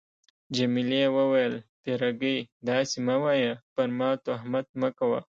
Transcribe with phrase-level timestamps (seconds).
[0.55, 1.53] جميلې وويل:
[1.83, 5.19] فرګي، داسي مه وایه، پر ما تهمت مه کوه.